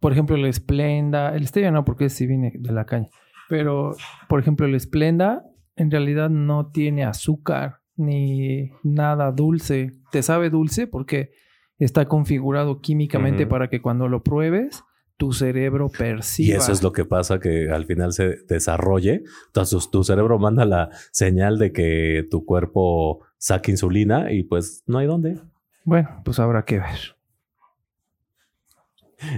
[0.01, 3.11] por ejemplo, el Splenda, el stevia no, porque sí viene de la caña,
[3.51, 3.95] pero,
[4.27, 5.45] por ejemplo, el Splenda
[5.77, 9.93] en realidad no tiene azúcar ni nada dulce.
[10.13, 11.33] Te sabe dulce porque
[11.79, 14.83] está configurado químicamente para que cuando lo pruebes
[15.19, 16.55] tu cerebro perciba.
[16.55, 19.25] Y eso es lo que pasa que al final se desarrolle.
[19.49, 24.99] Entonces tu cerebro manda la señal de que tu cuerpo saque insulina y pues no
[24.99, 25.39] hay dónde.
[25.85, 27.17] Bueno, pues habrá que ver.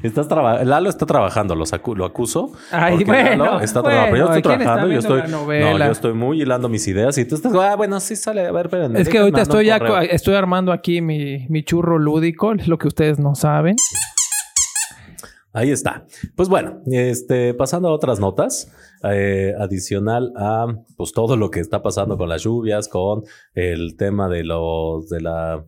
[0.02, 0.28] Estás
[0.66, 1.64] Lalo está trabajando, lo,
[1.94, 2.52] lo acuso.
[2.70, 4.16] Ay, bueno, Lalo está trabajando.
[4.16, 7.54] Yo estoy trabajando, yo estoy, no, yo estoy muy hilando mis ideas y tú estás,
[7.54, 9.00] ah, bueno, sí sale, a ver, espérenme.
[9.00, 9.78] Es que ahorita estoy ya,
[10.10, 13.76] estoy armando aquí mi, mi churro lúdico, es lo que ustedes no saben.
[15.52, 16.06] Ahí está.
[16.36, 21.82] Pues bueno, este, pasando a otras notas, eh, adicional a pues todo lo que está
[21.82, 23.22] pasando con las lluvias, con
[23.54, 25.64] el tema de los de la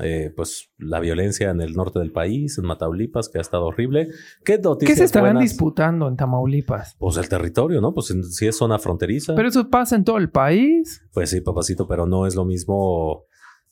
[0.00, 4.08] eh, pues la violencia en el norte del país, en Mataulipas, que ha estado horrible.
[4.44, 6.96] ¿Qué ¿Qué se estarán disputando en Tamaulipas?
[6.98, 7.94] Pues el territorio, ¿no?
[7.94, 9.34] Pues si es zona fronteriza.
[9.34, 11.02] Pero eso pasa en todo el país.
[11.12, 13.26] Pues sí, papacito, pero no es lo mismo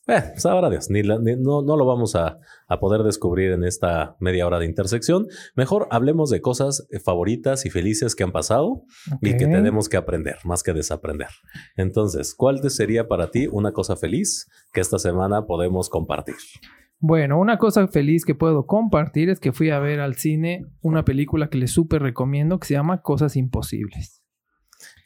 [0.08, 2.38] eh, sabrá Dios, ni, no, no, lo vamos a,
[2.80, 5.26] poder descubrir en esta media hora de intersección.
[5.54, 8.84] Mejor hablemos de cosas eh, favoritas y felices que han pasado
[9.20, 11.28] y que tenemos que aprender, más que desaprender.
[11.76, 16.36] Entonces, ¿cuál sería para ti una cosa feliz que esta semana podemos compartir?
[16.98, 21.04] Bueno, una cosa feliz que puedo compartir es que fui a ver al cine una
[21.04, 24.22] película que les súper recomiendo que se llama Cosas Imposibles.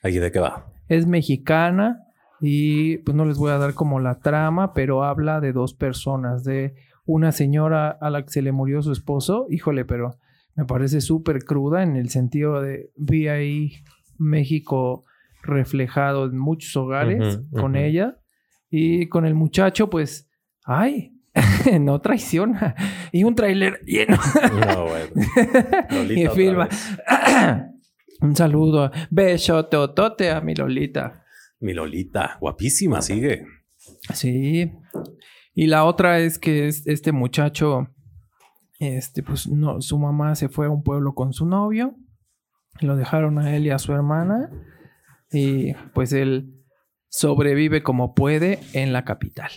[0.05, 0.73] ¿Y de qué va?
[0.89, 2.06] Es mexicana,
[2.41, 6.45] y pues no les voy a dar como la trama, pero habla de dos personas,
[6.45, 10.17] de una señora a la que se le murió su esposo, híjole, pero
[10.55, 13.73] me parece súper cruda en el sentido de vi ahí
[14.19, 15.05] México
[15.43, 18.19] reflejado en muchos hogares con ella
[18.71, 20.29] y con el muchacho pues,
[20.65, 21.13] ay,
[21.81, 22.75] no traiciona
[23.13, 24.19] y un tráiler lleno.
[24.67, 26.11] No, bueno.
[26.11, 26.69] y filma.
[28.21, 31.26] un saludo, beso, totote a mi Lolita.
[31.61, 33.47] Mi Lolita, guapísima, sigue.
[34.13, 34.73] Sí.
[35.55, 37.89] Y la otra es que este muchacho,
[38.79, 41.97] este, pues no, su mamá se fue a un pueblo con su novio.
[42.81, 44.51] Lo dejaron a él y a su hermana.
[45.33, 46.53] Y pues él
[47.09, 49.51] sobrevive como puede en la capital.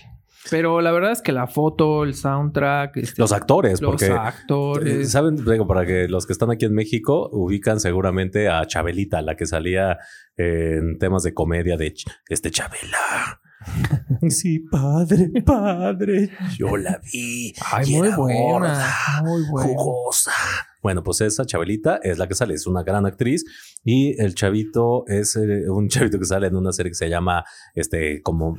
[0.49, 5.11] Pero la verdad es que la foto, el soundtrack, este, los actores, los porque actores,
[5.11, 9.45] saben, para que los que están aquí en México ubican seguramente a Chabelita, la que
[9.45, 9.97] salía
[10.37, 11.93] en temas de comedia de
[12.29, 13.39] este Chabela.
[14.29, 17.53] Sí, padre, padre, yo la vi.
[17.71, 19.69] Ay, muy buena, muy buena.
[19.69, 20.31] jugosa.
[20.81, 23.43] Bueno, pues esa Chabelita es la que sale, es una gran actriz
[23.83, 27.43] y el chavito es eh, un chavito que sale en una serie que se llama,
[27.75, 28.55] este, como,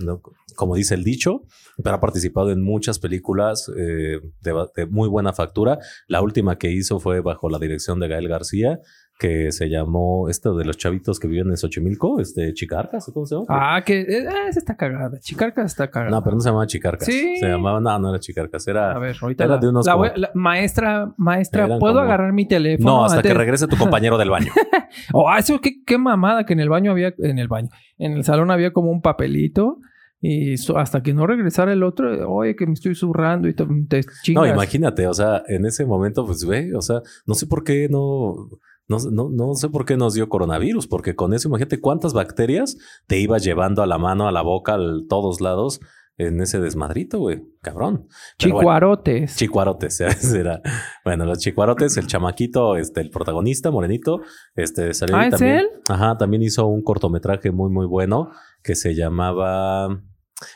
[0.54, 1.42] como dice el dicho,
[1.82, 5.78] pero ha participado en muchas películas eh, de, muy buena factura.
[6.08, 8.78] La última que hizo fue bajo la dirección de Gael García
[9.20, 13.34] que se llamó esto de los chavitos que viven en Xochimilco, este Chicarcas, ¿cómo se
[13.34, 13.46] llama?
[13.50, 15.20] Ah, que eh, esa está cagada.
[15.20, 16.10] Chicarcas está cagada.
[16.10, 17.04] No, pero no se llamaba Chicarcas.
[17.04, 17.36] Sí.
[17.36, 18.92] Se llamaba, no, no era Chicarcas, era.
[18.92, 19.44] A ver, ahorita.
[19.44, 19.84] Era de unos.
[19.84, 22.90] La, maestra, maestra, ¿puedo agarrar mi teléfono?
[22.90, 24.52] No, hasta que regrese tu compañero del baño.
[25.12, 28.24] oh, eso, qué, qué mamada que en el baño había, en el baño, en el
[28.24, 29.80] salón había como un papelito.
[30.22, 34.00] Y hasta que no regresara el otro, oye, que me estoy zurrando y te, te
[34.22, 34.46] chingas.
[34.46, 37.88] No, imagínate, o sea, en ese momento, pues ve, o sea, no sé por qué
[37.90, 38.48] no
[38.90, 42.76] no, sé por qué nos dio coronavirus, porque con eso imagínate cuántas bacterias
[43.06, 45.80] te ibas llevando a la mano, a la boca, a todos lados
[46.18, 47.42] en ese desmadrito, güey.
[47.62, 48.06] Cabrón.
[48.38, 49.36] chicuarotes.
[49.36, 50.00] chicuarotes,
[50.34, 50.60] Era,
[51.04, 54.20] bueno, los chicuarotes, el chamaquito, este, el protagonista, morenito,
[54.54, 55.56] este, salió ¿Ah, también.
[55.56, 55.68] él?
[55.88, 58.30] Ajá, también hizo un cortometraje muy, muy bueno
[58.62, 59.88] que se llamaba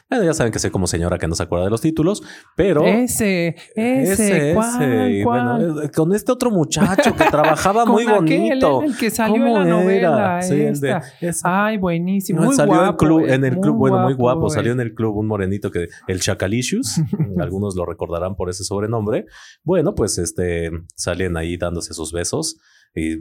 [0.08, 2.22] Bueno, ya saben que sé como señora que no se acuerda de los títulos,
[2.56, 2.84] pero...
[2.84, 8.82] Ese, ese, ¿cuál, bueno, eh, con este otro muchacho que trabajaba muy bonito.
[8.82, 10.42] el que salió en la novela.
[10.42, 11.00] Sí, el de,
[11.42, 12.42] Ay, buenísimo.
[12.42, 14.50] Muy salió guapo, club, en el club, bueno, muy guapo.
[14.50, 17.00] Salió en el club un morenito que, el Chacalicious,
[17.38, 19.26] algunos lo recordarán por ese sobrenombre.
[19.62, 22.58] Bueno, pues este, salen ahí dándose sus besos.
[22.94, 23.16] Y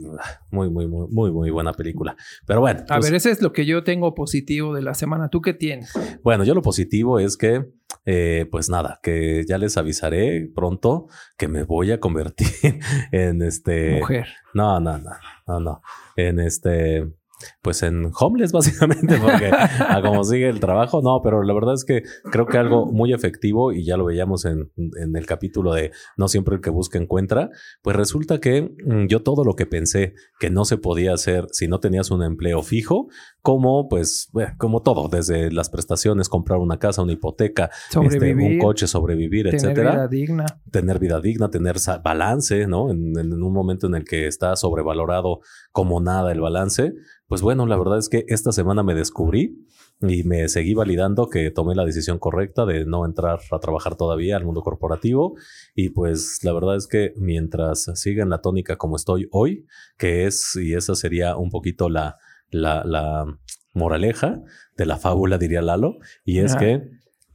[0.50, 2.16] muy, muy, muy, muy, muy buena película.
[2.46, 2.80] Pero bueno.
[2.88, 5.28] A pues ver, ese es lo que yo tengo positivo de la semana.
[5.28, 5.92] ¿Tú qué tienes?
[6.22, 7.66] Bueno, yo lo positivo es que,
[8.04, 12.48] eh, pues nada, que ya les avisaré pronto que me voy a convertir
[13.12, 13.98] en este.
[14.00, 14.28] Mujer.
[14.54, 15.10] No, no, no,
[15.46, 15.82] no, no.
[16.16, 17.06] En este
[17.62, 21.84] pues en homeless básicamente, porque a como sigue el trabajo, no, pero la verdad es
[21.84, 25.92] que creo que algo muy efectivo y ya lo veíamos en, en el capítulo de
[26.16, 27.50] no siempre el que busca encuentra,
[27.82, 31.68] pues resulta que mm, yo todo lo que pensé que no se podía hacer si
[31.68, 33.08] no tenías un empleo fijo,
[33.44, 37.70] como pues, como todo, desde las prestaciones, comprar una casa, una hipoteca,
[38.02, 39.90] este, un coche, sobrevivir, tener etcétera.
[39.90, 40.46] Vida digna.
[40.70, 42.90] Tener vida digna, tener balance, ¿no?
[42.90, 45.40] En, en un momento en el que está sobrevalorado
[45.72, 46.94] como nada el balance,
[47.26, 49.62] pues bueno, la verdad es que esta semana me descubrí
[50.00, 54.38] y me seguí validando que tomé la decisión correcta de no entrar a trabajar todavía
[54.38, 55.36] al mundo corporativo
[55.74, 59.66] y pues la verdad es que mientras siga en la tónica como estoy hoy,
[59.98, 62.16] que es, y esa sería un poquito la,
[62.50, 63.24] la, la
[63.72, 64.40] moraleja
[64.76, 66.82] de la fábula, diría Lalo, y es que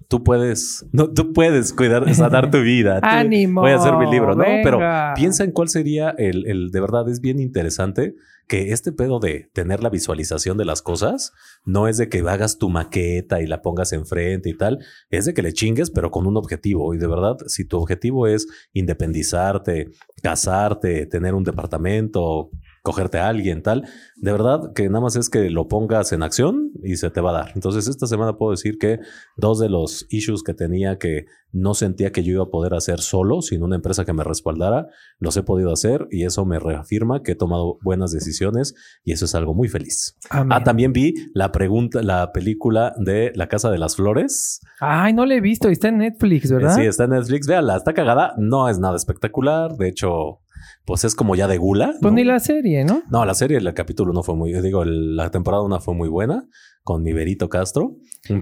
[0.10, 3.00] tú puedes, no, tú puedes cuidar, sanar tu vida.
[3.04, 3.62] Ánimo.
[3.62, 4.44] Voy a hacer mi libro, ¿no?
[4.64, 4.80] Pero
[5.16, 8.16] piensa en cuál sería el, el, de verdad es bien interesante
[8.48, 11.34] que este pedo de tener la visualización de las cosas
[11.66, 14.80] no es de que hagas tu maqueta y la pongas enfrente y tal,
[15.12, 16.96] es de que le chingues, pero con un objetivo.
[16.96, 19.92] Y de verdad, si tu objetivo es independizarte,
[20.24, 22.50] casarte, tener un departamento,
[22.90, 23.84] cogerte a alguien, tal.
[24.16, 27.30] De verdad que nada más es que lo pongas en acción y se te va
[27.30, 27.52] a dar.
[27.54, 28.98] Entonces, esta semana puedo decir que
[29.38, 33.00] dos de los issues que tenía que no sentía que yo iba a poder hacer
[33.00, 34.88] solo, sin una empresa que me respaldara,
[35.20, 38.74] los he podido hacer y eso me reafirma que he tomado buenas decisiones
[39.04, 40.18] y eso es algo muy feliz.
[40.32, 44.62] Ah, también vi la pregunta, la película de La Casa de las Flores.
[44.80, 46.76] Ay, no la he visto, está en Netflix, ¿verdad?
[46.76, 47.48] Sí, está en Netflix.
[47.48, 48.34] Véala, está cagada.
[48.38, 49.76] No es nada espectacular.
[49.76, 50.40] De hecho,
[50.86, 51.94] pues es como ya de gula.
[52.02, 53.04] Pues ni la serie, ¿no?
[53.10, 56.46] No, la serie, el capítulo no fue muy, digo, la temporada una fue muy buena
[56.84, 57.98] con mi Berito Castro.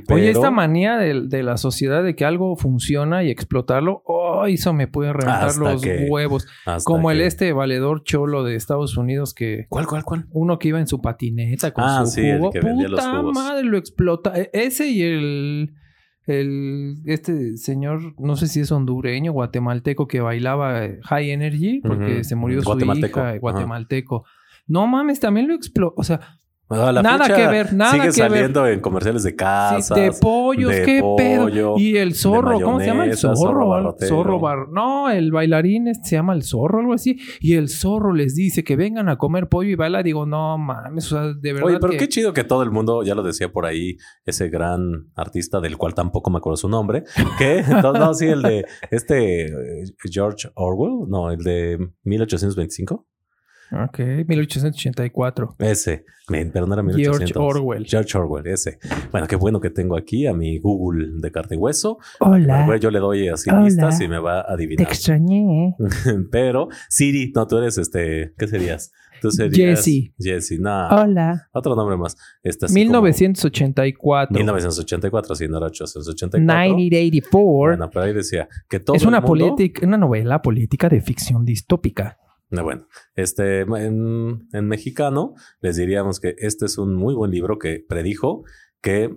[0.10, 4.88] Oye, esta manía de, la sociedad de que algo funciona y explotarlo, oh, eso me
[4.88, 6.48] puede reventar los huevos.
[6.86, 9.66] Como el este valedor cholo de Estados Unidos que...
[9.70, 10.28] ¿Cuál, cuál, cuál?
[10.32, 12.52] Uno que iba en su patineta con ah, su jugo.
[12.52, 14.32] que Puta los madre, lo explota.
[14.36, 15.74] E, ese y el
[16.28, 22.24] el este señor, no sé si es hondureño, guatemalteco, que bailaba eh, High Energy porque
[22.24, 24.26] se murió su hija, guatemalteco.
[24.68, 25.94] No mames, también lo explotó.
[25.98, 26.20] O sea,
[26.70, 29.96] nada que ver, nada sigue saliendo en comerciales de casa.
[29.96, 31.78] de pollos, qué pedo.
[31.78, 33.06] Y el zorro, ¿cómo se llama?
[33.06, 33.96] El zorro.
[34.00, 34.70] Zorro, bar...
[34.72, 37.20] No, el bailarín este se llama el zorro, algo así.
[37.40, 40.04] Y el zorro les dice que vengan a comer pollo y baila.
[40.04, 41.68] Digo, no mames, o sea, de verdad.
[41.68, 45.10] Oye, pero qué chido que todo el mundo, ya lo decía por ahí, ese gran
[45.16, 47.04] artista del cual tampoco me acuerdo su nombre,
[47.38, 53.06] que, no, sí, el de este eh, George Orwell, no, el de 1825.
[53.72, 55.56] Ok, 1884.
[55.60, 57.32] Ese, pero no era 1800.
[57.32, 57.86] George Orwell.
[57.86, 58.80] George Orwell, ese.
[59.12, 62.00] Bueno, qué bueno que tengo aquí a mi Google de carta y hueso.
[62.20, 62.78] Hola.
[62.78, 64.86] yo le doy así listas y me va a adivinar.
[64.86, 65.76] Te extrañé.
[66.32, 68.92] pero Siri, no, tú eres este, ¿qué serías?
[69.22, 70.12] Tú serías Jesse.
[70.20, 70.90] Jesse, no.
[70.90, 71.48] Hola.
[71.52, 72.16] Otro nombre más.
[72.44, 74.34] Este 1984.
[74.36, 76.40] 1984, sí, no era 884.
[76.40, 77.40] 1984.
[77.42, 82.18] Bueno, pero ahí decía que todo Es una, política, una novela política de ficción distópica.
[82.50, 87.84] Bueno, este, en, en, mexicano les diríamos que este es un muy buen libro que
[87.88, 88.44] predijo
[88.82, 89.14] que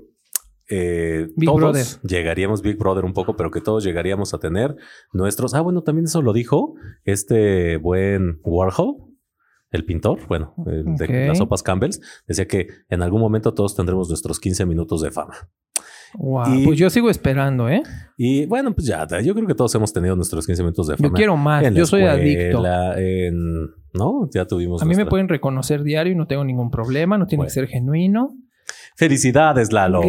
[0.71, 4.77] eh, todos llegaríamos, Big Brother un poco, pero que todos llegaríamos a tener
[5.13, 5.55] nuestros.
[5.55, 8.97] Ah, bueno, también eso lo dijo este buen Warhol,
[9.73, 14.39] el pintor, bueno, de las sopas Campbell's, decía que en algún momento todos tendremos nuestros
[14.39, 15.35] 15 minutos de fama.
[16.15, 17.83] Wow, pues yo sigo esperando, ¿eh?
[18.17, 21.09] Y bueno, pues ya, yo creo que todos hemos tenido nuestros 15 minutos de fama.
[21.09, 22.63] Yo quiero más, yo soy adicto.
[23.93, 24.29] ¿No?
[24.33, 24.83] Ya tuvimos.
[24.83, 27.67] A mí me pueden reconocer diario y no tengo ningún problema, no tiene que ser
[27.67, 28.31] genuino.
[28.97, 30.03] Felicidades, Lalo,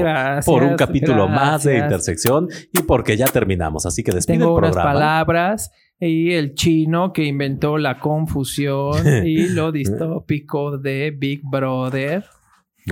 [0.45, 3.85] por un capítulo más de Intersección y porque ya terminamos.
[3.85, 4.81] Así que despide Tengo el programa.
[4.81, 12.25] Unas palabras y el chino que inventó la confusión y lo distópico de Big Brother.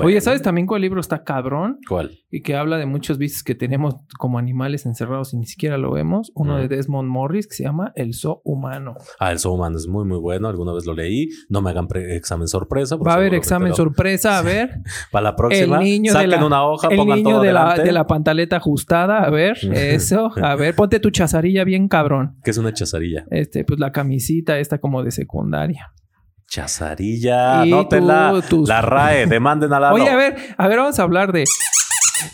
[0.02, 1.80] Oye, ¿sabes también cuál libro está cabrón?
[1.88, 2.12] ¿Cuál?
[2.30, 5.92] Y que habla de muchos vicios que tenemos como animales encerrados y ni siquiera lo
[5.92, 6.32] vemos.
[6.36, 6.62] Uno Mm.
[6.62, 8.94] de Desmond Morris que se llama El Zoo Humano.
[9.20, 10.48] Ah, el Soul Man es muy, muy bueno.
[10.48, 11.30] Alguna vez lo leí.
[11.50, 12.98] No me hagan examen sorpresa.
[12.98, 14.82] Va a haber examen lo- sorpresa, a ver.
[15.12, 17.76] Para la próxima, El niño de la- una hoja, El pongan niño todo de la,
[17.76, 22.38] de la pantaleta ajustada, a ver, eso, a ver, ponte tu chazarilla bien cabrón.
[22.44, 23.26] ¿Qué es una chazarilla?
[23.32, 25.92] Este, pues la camisita esta como de secundaria.
[26.50, 29.96] Chazarilla, Y no te la, tú, tus- la RAE, demanden al lado.
[29.96, 31.44] Oye, a ver, a ver, vamos a hablar de,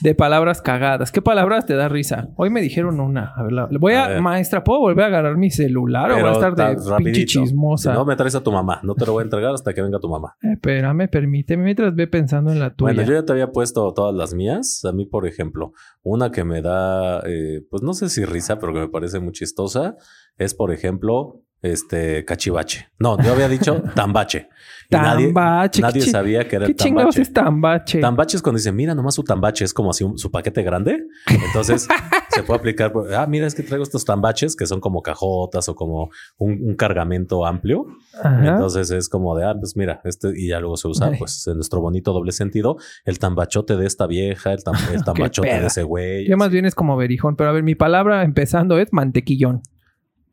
[0.01, 1.11] de palabras cagadas.
[1.11, 2.29] ¿Qué palabras te da risa?
[2.37, 3.33] Hoy me dijeron una.
[3.35, 4.21] A ver, la- voy A a, ver.
[4.21, 7.91] maestra, ¿puedo volver a agarrar mi celular o voy a estar de pinche chismosa?
[7.91, 8.79] Si no, me traes a tu mamá.
[8.83, 10.35] No te lo voy a entregar hasta que venga tu mamá.
[10.41, 12.93] Eh, Espérame, permíteme mientras ve pensando en la tuya.
[12.93, 14.83] Bueno, yo ya te había puesto todas las mías.
[14.85, 15.73] A mí, por ejemplo,
[16.03, 19.33] una que me da, eh, pues no sé si risa, pero que me parece muy
[19.33, 19.95] chistosa,
[20.37, 22.89] es, por ejemplo, este cachivache.
[22.99, 24.49] No, yo había dicho tambache.
[24.87, 25.81] Y nadie, Tambache.
[25.81, 27.21] nadie ¿Qué, chi- sabía que era ¿Qué el chingados tambache.
[27.23, 27.99] es tambache?
[28.01, 31.07] Tambache es cuando dicen, mira, nomás su tambache es como así un- su paquete grande.
[31.47, 31.87] Entonces
[32.29, 32.91] se puede aplicar.
[32.91, 36.59] por- Ah, mira, es que traigo estos tambaches que son como cajotas o como un,
[36.61, 37.87] un cargamento amplio.
[38.21, 38.45] Ajá.
[38.47, 41.17] Entonces es como de, ah, pues mira, este, y ya luego se usa, Ay.
[41.17, 45.47] pues en nuestro bonito doble sentido, el tambachote de esta vieja, el, tam- el tambachote
[45.61, 46.27] de ese güey.
[46.29, 49.63] Yo más bien es como berijón, pero a ver, mi palabra empezando es mantequillón.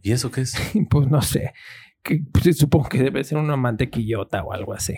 [0.02, 0.54] ¿Y eso qué es?
[0.90, 1.52] Pues no sé.
[2.02, 4.94] Que, pues, supongo que debe ser una mantequillota o algo así.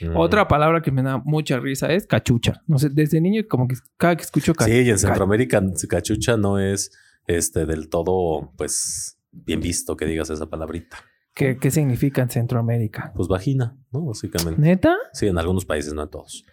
[0.00, 0.16] Mm.
[0.16, 2.62] Otra palabra que me da mucha risa es cachucha.
[2.66, 4.76] No sé, desde niño como que cada que escucho Sí, cachucha.
[4.82, 6.92] y en Centroamérica cachucha no es
[7.26, 10.98] este del todo, pues, bien visto que digas esa palabrita.
[11.34, 13.12] ¿Qué, qué significa en Centroamérica?
[13.14, 14.06] Pues vagina, ¿no?
[14.06, 14.60] Básicamente.
[14.60, 14.96] ¿Neta?
[15.12, 16.44] Sí, en algunos países, no en todos.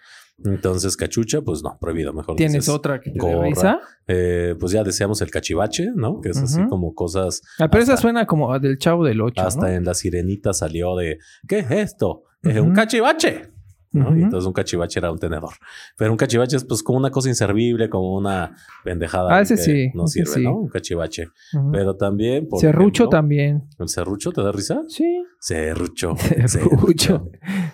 [0.43, 2.69] Entonces, cachucha, pues no, prohibido, mejor ¿Tienes dices.
[2.69, 3.43] otra que te gorra.
[3.45, 3.79] risa?
[4.07, 6.19] Eh, pues ya deseamos el cachivache, ¿no?
[6.21, 7.41] Que es así como cosas.
[7.59, 9.41] Ah, pero esa suena como del chavo del 8.
[9.41, 12.23] Hasta en la sirenita salió de ¿qué es esto?
[12.41, 13.49] Es un cachivache.
[13.95, 15.51] Y entonces un cachivache era un tenedor.
[15.95, 19.35] Pero un cachivache es pues como una cosa inservible, como una pendejada.
[19.37, 20.43] Ah, ese que sí, No sirve, sí.
[20.43, 20.57] ¿no?
[20.61, 21.27] Un cachivache.
[21.51, 22.47] Pero Pero también.
[22.49, 23.63] Por Serrucho ejemplo, también.
[23.77, 24.81] ¿El serrucho te da risa?
[24.87, 25.23] Sí.
[25.39, 26.15] Serrucho.
[26.47, 27.29] Serrucho.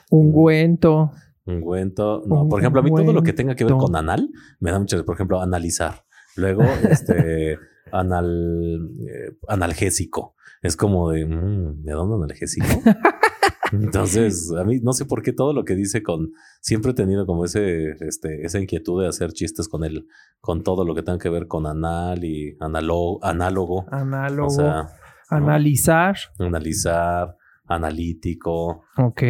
[0.10, 1.12] Ungüento.
[1.50, 2.24] Ungüento.
[2.26, 4.72] No, Un por ejemplo, a mí todo lo que tenga que ver con anal me
[4.72, 6.04] da mucho, por ejemplo, analizar.
[6.36, 7.58] Luego, este,
[7.92, 10.36] anal, eh, analgésico.
[10.62, 12.68] Es como de, mm, ¿de dónde analgésico?
[13.72, 17.26] Entonces, a mí no sé por qué todo lo que dice con, siempre he tenido
[17.28, 20.08] como ese, este, esa inquietud de hacer chistes con él,
[20.42, 23.86] con todo lo que tenga que ver con anal y analo- análogo.
[23.92, 24.48] Análogo.
[24.48, 24.88] O sea,
[25.30, 26.16] analizar.
[26.40, 27.36] analizar,
[27.68, 29.22] analítico, Ok.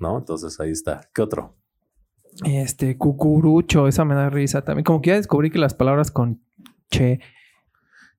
[0.00, 0.18] ¿no?
[0.18, 1.08] Entonces ahí está.
[1.14, 1.56] ¿Qué otro?
[2.44, 3.86] Este, cucurucho.
[3.88, 4.84] Esa me da risa también.
[4.84, 6.40] Como que ya descubrí que las palabras con
[6.90, 7.20] che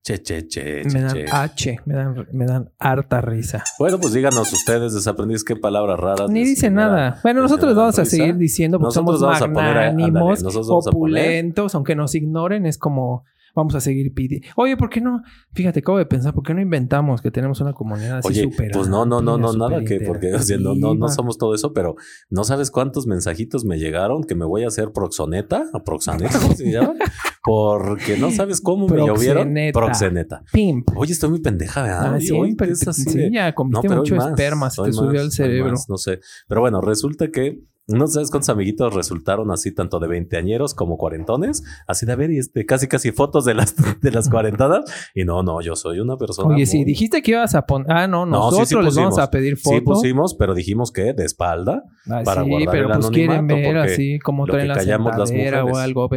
[0.02, 1.16] Che, che, che, me dan.
[1.32, 1.80] H.
[1.84, 3.64] Me dan, me dan harta risa.
[3.76, 6.30] Bueno, pues díganos ustedes, desaprendiz, qué palabras raras.
[6.30, 7.18] Ni dice nada.
[7.24, 8.16] Bueno, nosotros vamos a risa.
[8.16, 11.96] seguir diciendo porque Nosotros somos vamos a poner a- ándale, magnánimos, a poner- opulentos, aunque
[11.96, 13.24] nos ignoren, es como
[13.56, 14.46] vamos a seguir pidiendo.
[14.54, 15.22] Oye, ¿por qué no?
[15.54, 18.70] Fíjate, acabo de pensar, ¿por qué no inventamos que tenemos una comunidad así Oye, súper
[18.70, 21.54] pues no, no, no, no, nada que, porque o sea, no, no, no somos todo
[21.54, 21.96] eso, pero
[22.30, 26.54] no sabes cuántos mensajitos me llegaron que me voy a hacer proxoneta o proxaneta, ¿cómo
[26.54, 26.94] se llama?
[27.42, 29.54] Porque no sabes cómo me llovieron.
[29.72, 30.42] Proxeneta.
[30.52, 30.90] Pimp.
[30.96, 32.14] Oye, estoy muy pendeja, ¿verdad?
[32.14, 35.20] Ah, hoy es te- así sí, de- ya comiste hoy mucho esperma, se te subió
[35.20, 35.70] al cerebro.
[35.72, 36.20] más, no sé.
[36.48, 41.62] Pero bueno, resulta que no sabes cuántos amiguitos resultaron así, tanto de veinteañeros como cuarentones.
[41.86, 44.84] Así de a ver, y este, casi casi fotos de las, de las cuarentadas.
[45.14, 46.54] Y no, no, yo soy una persona.
[46.54, 47.90] Oye, sí, muy- dijiste que ibas a poner.
[47.90, 49.82] Ah, no, No, sí, nosotros sí les vamos a pedir Sí fotos.
[50.00, 51.84] pusimos, pero dijimos que de espalda.
[52.10, 55.28] Ah, para sí, guardar pero el pues quieren ver así como traen la callamos las
[55.28, 55.84] sentadera o mujeres.
[55.84, 56.08] algo.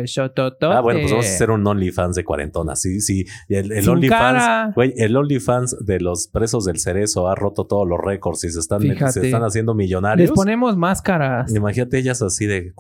[0.62, 2.75] Ah, bueno, pues vamos a hacer un OnlyFans de cuarentona.
[2.75, 3.25] Sí, sí.
[3.47, 7.99] El, el OnlyFans, güey, el OnlyFans de los presos del cerezo ha roto todos los
[7.99, 9.12] récords y se están, Fíjate.
[9.12, 10.29] se están haciendo millonarios.
[10.29, 11.51] Les ponemos máscaras.
[11.60, 12.74] Imagínate ellas así de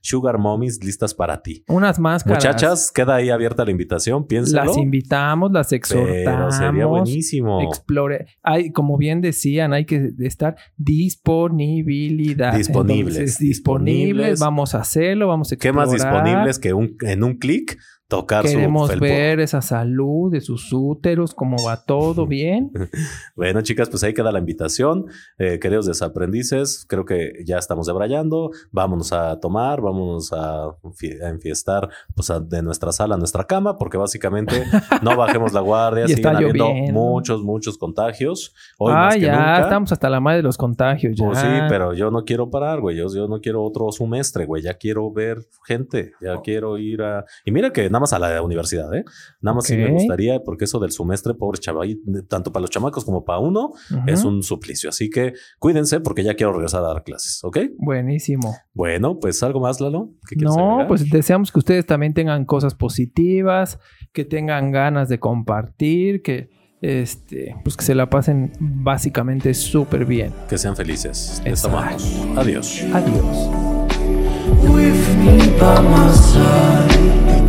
[0.00, 1.64] Sugar Mommies listas para ti.
[1.68, 2.44] Unas máscaras.
[2.44, 4.64] Muchachas, queda ahí abierta la invitación, piénselo.
[4.64, 6.16] Las invitamos, las pero sería
[6.50, 6.88] exhortamos.
[6.88, 7.62] buenísimo.
[7.62, 8.26] Explore.
[8.42, 12.54] Hay, como bien decían, hay que estar disponibilidad.
[12.56, 14.40] Disponibles, Entonces, disponibles.
[14.40, 15.86] Vamos a hacerlo, vamos a ¿Qué explorar.
[15.88, 17.78] más disponibles que un, en un clic
[18.10, 19.04] tocar Queremos su felpo?
[19.04, 22.70] ver esa salud de sus úteros, cómo va todo bien.
[23.36, 25.06] Bueno, chicas, pues ahí queda la invitación.
[25.38, 28.50] Eh, queridos desaprendices, creo que ya estamos debrayando.
[28.70, 33.78] Vámonos a tomar, vámonos a, a enfiestar pues, a- de nuestra sala a nuestra cama,
[33.78, 34.62] porque básicamente
[35.02, 36.06] no bajemos la guardia.
[36.06, 38.52] Siguen habiendo muchos, muchos contagios.
[38.78, 39.60] Hoy ah, más que ya, nunca.
[39.62, 41.16] estamos hasta la madre de los contagios.
[41.16, 41.26] Ya.
[41.26, 42.96] Pues sí, pero yo no quiero parar, güey.
[42.96, 44.62] Yo, yo no quiero otro semestre, güey.
[44.62, 46.12] Ya quiero ver gente.
[46.20, 47.24] Ya quiero ir a.
[47.44, 49.04] Y mira que nada nada más a la universidad, ¿eh?
[49.40, 51.98] Nada más sí me gustaría, porque eso del semestre, pobre chaval,
[52.28, 53.70] tanto para los chamacos como para uno,
[54.06, 54.88] es un suplicio.
[54.88, 57.58] Así que cuídense porque ya quiero regresar a dar clases, ¿ok?
[57.78, 58.54] Buenísimo.
[58.72, 60.10] Bueno, pues algo más, Lalo.
[60.28, 60.88] ¿Qué quieres No, agregar?
[60.88, 63.78] pues deseamos que ustedes también tengan cosas positivas,
[64.12, 66.48] que tengan ganas de compartir, que
[66.82, 70.32] este, pues que se la pasen básicamente súper bien.
[70.48, 71.42] que sean felices.
[71.44, 72.20] Les amamos.
[72.36, 72.82] Adiós.
[72.92, 73.50] Adiós.
[74.62, 77.39] with me by my side.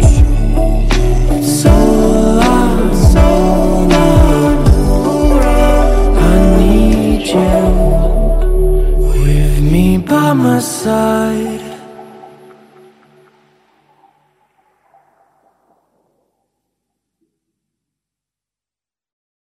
[10.43, 11.60] my side.